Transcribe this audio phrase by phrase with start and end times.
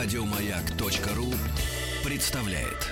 [0.00, 1.34] Радиомаяк.ру
[2.04, 2.86] представляет.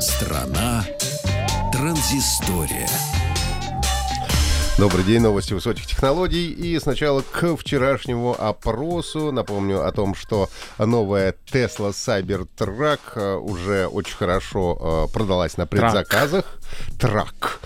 [0.00, 0.84] Страна
[1.72, 2.88] транзистория.
[4.78, 6.50] Добрый день, новости высоких технологий.
[6.50, 9.32] И сначала к вчерашнему опросу.
[9.32, 16.58] Напомню о том, что новая Tesla Cybertruck э, уже очень хорошо э, продалась на предзаказах.
[16.98, 17.60] Трак.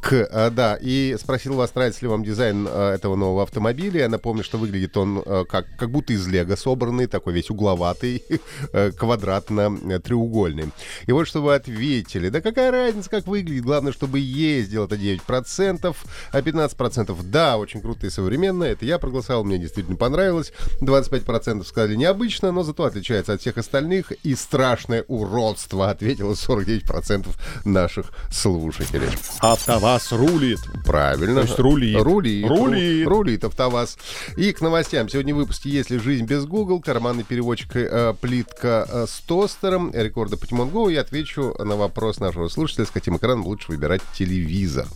[0.00, 4.02] К, э, да, и спросил вас, нравится ли вам дизайн этого нового автомобиля.
[4.02, 8.22] Я напомню, что выглядит он как, как будто из лего собранный, такой весь угловатый,
[8.72, 10.70] квадратно-треугольный.
[11.06, 12.28] И вот что вы ответили.
[12.28, 15.96] Да какая разница, как выглядит, главное, чтобы ездил, это 9%.
[16.32, 18.64] 15% да, очень круто и современно.
[18.64, 20.52] Это я проголосовал, мне действительно понравилось.
[20.80, 24.12] 25% сказали необычно, но зато отличается от всех остальных.
[24.24, 27.28] И страшное уродство, ответило 49%
[27.64, 29.08] наших слушателей.
[29.40, 30.60] АвтоВАЗ рулит.
[30.84, 31.42] Правильно.
[31.42, 32.00] То есть рулит.
[32.00, 32.48] Рулит.
[32.48, 33.06] Рулит.
[33.06, 33.98] Рулит АвтоВАЗ.
[34.36, 35.08] И к новостям.
[35.08, 40.36] Сегодня в выпуске «Если жизнь без Google», карманный переводчик э, плитка э, с тостером, рекорды
[40.36, 40.92] Pokemon Go.
[40.92, 44.86] И отвечу на вопрос нашего слушателя, с каким экраном лучше выбирать телевизор.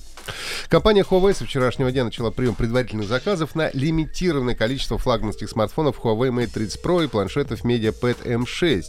[0.68, 6.30] Компания Huawei со вчерашнего дня начала прием предварительных заказов на лимитированное количество флагманских смартфонов Huawei
[6.30, 8.84] Mate 30 Pro и планшетов MediaPad M6.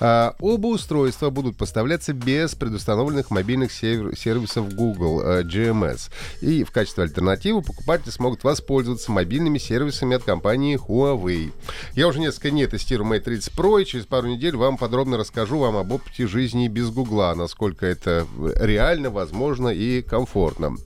[0.00, 6.10] А, оба устройства будут поставляться без предустановленных мобильных сервисов Google а, GMS.
[6.40, 11.52] И в качестве альтернативы покупатели смогут воспользоваться мобильными сервисами от компании Huawei.
[11.94, 15.58] Я уже несколько дней тестирую Mate 30 Pro, и через пару недель вам подробно расскажу
[15.58, 18.26] вам об опыте жизни без Гугла, насколько это
[18.56, 20.76] реально, возможно и комфортно.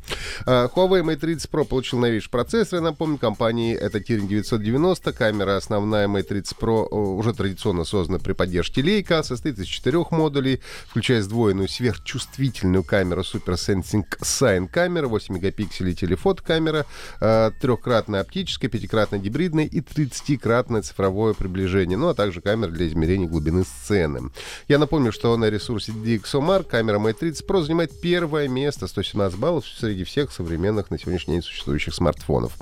[0.46, 5.12] А, Huawei Mate 30 Pro получил новейший процессор, я напомню, компании это Kirin 990.
[5.12, 10.60] Камера основная Mate 30 Pro уже традиционно создана при поддержке Leica, состоит из четырех модулей,
[10.88, 16.86] включая сдвоенную сверхчувствительную камеру Super Sensing Sign камера, 8 мегапикселей телефотокамера,
[17.20, 23.28] а, трехкратная оптическая, пятикратная гибридная и 30-кратное цифровое приближение, ну а также камера для измерения
[23.28, 24.30] глубины сцены.
[24.68, 29.64] Я напомню, что на ресурсе DxOMark камера Mate 30 Pro занимает первое место, 117 баллов
[29.66, 32.52] среди всех современных на сегодняшний день существующих смартфонов.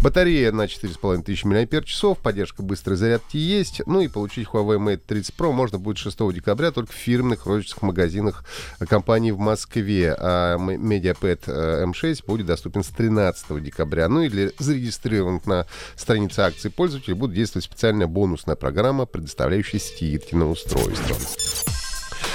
[0.00, 5.52] Батарея на 4500 мАч, поддержка быстрой зарядки есть, ну и получить Huawei Mate 30 Pro
[5.52, 8.44] можно будет 6 декабря только в фирменных розничных магазинах
[8.88, 14.08] компании в Москве, а MediaPad M6 э, будет доступен с 13 декабря.
[14.08, 20.34] Ну и для зарегистрированных на странице акции пользователей будет действовать специальная бонусная программа, предоставляющая скидки
[20.34, 21.16] на устройство.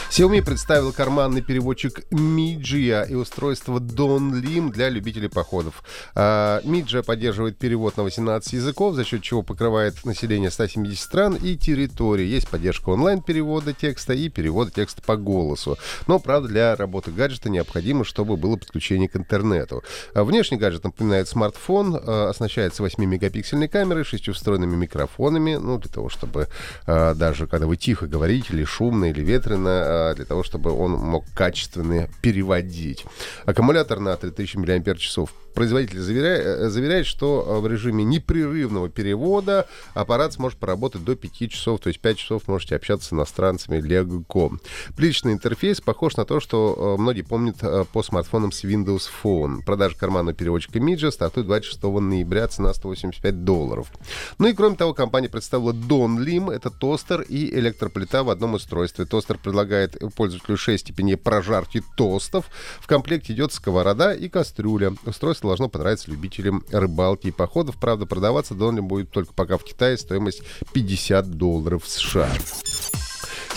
[0.09, 5.84] Xiaomi представил карманный переводчик Mijia и устройство DonLim для любителей походов.
[6.16, 11.56] А, Mijia поддерживает перевод на 18 языков, за счет чего покрывает население 170 стран и
[11.56, 12.25] территорий.
[12.25, 15.78] Есть поддержка онлайн-перевода текста и перевода текста по голосу.
[16.08, 19.84] Но, правда, для работы гаджета необходимо, чтобы было подключение к интернету.
[20.16, 26.09] А, внешний гаджет напоминает смартфон, а, оснащается 8-мегапиксельной камерой, 6 встроенными микрофонами, ну, для того,
[26.09, 26.47] чтобы
[26.88, 32.09] даже когда вы тихо говорите, или шумно, или ветрено, для того, чтобы он мог качественно
[32.21, 33.05] переводить.
[33.45, 35.09] Аккумулятор на 3000 мАч
[35.53, 41.51] производитель заверяет, э, заверяет, что э, в режиме непрерывного перевода аппарат сможет поработать до 5
[41.51, 44.53] часов, то есть 5 часов можете общаться с иностранцами легко.
[44.95, 47.57] Плечный интерфейс похож на то, что э, многие помнят
[47.91, 49.63] по смартфонам с Windows Phone.
[49.66, 53.91] Продажа карманного переводчика Midja стартует 26 ноября, цена 185 долларов.
[54.37, 59.05] Ну и кроме того, компания представила Donlim, это тостер и электроплита в одном устройстве.
[59.05, 62.45] Тостер предлагает пользователю 6 степеней прожарки тостов.
[62.79, 64.94] В комплекте идет сковорода и кастрюля.
[65.05, 67.77] Устройство должно понравиться любителям рыбалки и походов.
[67.79, 72.29] Правда, продаваться Донли будет только пока в Китае стоимость 50 долларов США.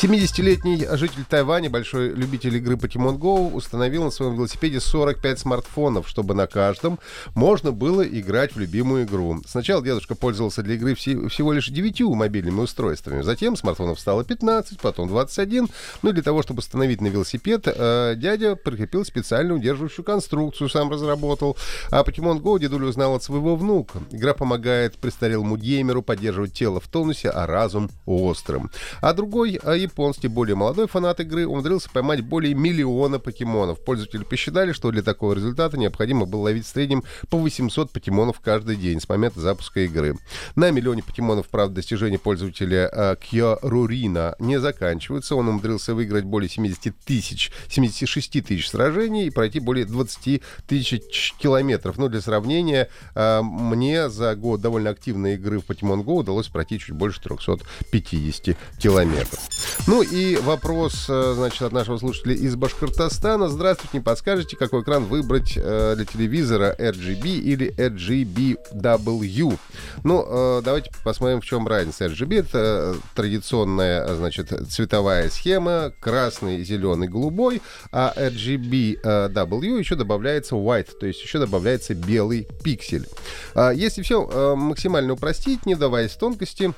[0.02, 6.34] 70-летний житель Тайваня, большой любитель игры Pokemon Go, установил на своем велосипеде 45 смартфонов, чтобы
[6.34, 6.98] на каждом
[7.36, 9.40] можно было играть в любимую игру.
[9.46, 13.22] Сначала дедушка пользовался для игры всего лишь 9 мобильными устройствами.
[13.22, 15.68] Затем смартфонов стало 15, потом 21.
[16.02, 20.90] Ну и для того, чтобы установить на велосипед, э, дядя прикрепил специальную удерживающую конструкцию, сам
[20.90, 21.56] разработал.
[21.92, 24.00] А Pokemon Go дедуля узнал от своего внука.
[24.10, 28.68] Игра помогает престарелому геймеру поддерживать тело в тонусе, а разум острым.
[29.00, 33.84] А другой, а японский, более молодой фанат игры, умудрился поймать более миллиона покемонов.
[33.84, 38.76] Пользователи посчитали, что для такого результата необходимо было ловить в среднем по 800 покемонов каждый
[38.76, 40.16] день с момента запуска игры.
[40.56, 45.36] На миллионе покемонов, правда, достижения пользователя э, Кьорурина не заканчиваются.
[45.36, 51.98] Он умудрился выиграть более 70 тысяч, 76 тысяч сражений и пройти более 20 тысяч километров.
[51.98, 56.78] Но для сравнения, э, мне за год довольно активной игры в Pokemon Go удалось пройти
[56.78, 59.40] чуть больше 350 километров.
[59.86, 63.48] Ну и вопрос, э, значит, от нашего слушателя из Башкортостана.
[63.48, 69.58] Здравствуйте, не подскажете, какой экран выбрать э, для телевизора RGB или RGBW?
[70.04, 72.06] Ну, э, давайте посмотрим, в чем разница.
[72.06, 77.60] RGB— это традиционная, значит, цветовая схема, красный, зеленый, голубой,
[77.90, 83.08] а RGBW еще добавляется white, то есть еще добавляется белый пиксель.
[83.54, 86.72] А если все максимально упростить, не вдаваясь в тонкости,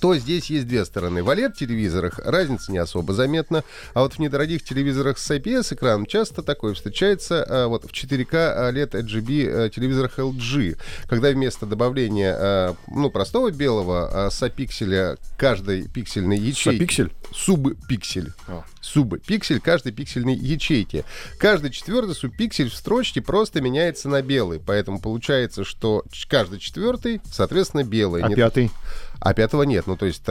[0.00, 1.22] то здесь есть две стороны.
[1.22, 3.64] В OLED-телевизорах разница не особо заметна,
[3.94, 8.92] а вот в недорогих телевизорах с IPS-экраном часто такое встречается а, вот в 4K OLED
[8.92, 16.78] RGB телевизорах LG, когда вместо добавления а, ну, простого белого а, сопикселя каждой пиксельной ячейки...
[16.78, 17.12] Сопиксель?
[17.32, 18.32] Субпиксель.
[18.48, 18.62] Oh.
[18.92, 21.04] Субпиксель каждой пиксельной ячейки.
[21.38, 27.84] Каждый четвертый субпиксель в строчке просто меняется на белый, поэтому получается, что каждый четвертый, соответственно,
[27.84, 28.22] белый.
[28.22, 28.36] А Нет...
[28.36, 28.70] пятый?
[29.20, 29.86] а пятого нет.
[29.86, 30.22] Ну, то есть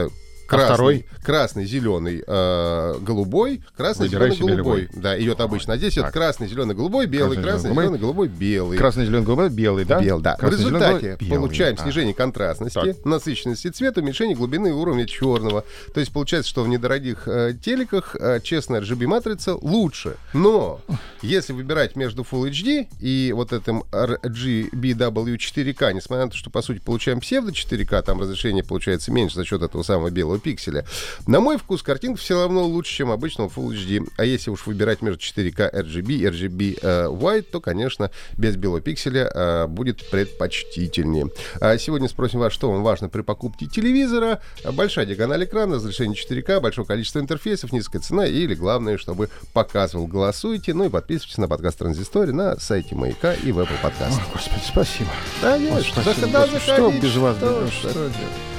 [0.50, 1.06] красный, а второй?
[1.24, 4.82] красный, зеленый, э, голубой, красный, Выбирай зеленый, голубой.
[4.82, 5.02] Любой.
[5.02, 5.74] Да, идет обычно.
[5.74, 8.78] А здесь идет красный, зеленый, голубой, белый, красный, зеленый, голубой, белый.
[8.78, 10.02] Красный, зеленый, голубой, белый, да?
[10.02, 10.36] Белый, да.
[10.36, 11.84] Красный, В результате зеленый, получаем а.
[11.84, 13.06] снижение контрастности, так.
[13.06, 15.64] насыщенности цвета, уменьшение глубины уровня черного.
[15.94, 20.16] То есть получается, что в недорогих э, телеках э, честная RGB-матрица лучше.
[20.34, 20.82] Но
[21.22, 26.62] если выбирать между Full HD и вот этим RGBW 4K, несмотря на то, что по
[26.62, 30.86] сути получаем псевдо 4K, там разрешение получается меньше за счет этого самого белого пикселя.
[31.28, 34.08] На мой вкус картинка все равно лучше, чем обычного Full HD.
[34.18, 38.82] А если уж выбирать между 4К RGB и RGB э, White, то, конечно, без белого
[38.82, 41.30] пикселя э, будет предпочтительнее.
[41.60, 44.42] А сегодня спросим вас, что вам важно при покупке телевизора.
[44.74, 50.08] Большая диагональ экрана, разрешение 4К, большое количество интерфейсов, низкая цена или, главное, чтобы показывал.
[50.08, 54.20] Голосуйте, ну и подписывайтесь на подкаст Транзистория на сайте Маяка и в Apple Podcast.
[54.34, 55.10] Господи, спасибо.
[55.42, 56.28] Да, нет, спасибо.
[56.28, 57.38] Да, что без вас?
[57.38, 58.59] Что, что, что